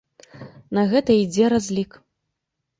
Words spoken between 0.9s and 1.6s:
гэта і ідзе